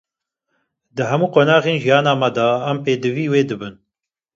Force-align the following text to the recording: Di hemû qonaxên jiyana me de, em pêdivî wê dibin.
Di 0.95 1.03
hemû 1.09 1.27
qonaxên 1.35 1.77
jiyana 1.83 2.13
me 2.21 2.29
de, 2.35 2.49
em 2.69 2.77
pêdivî 2.83 3.25
wê 3.31 3.41
dibin. 3.49 3.75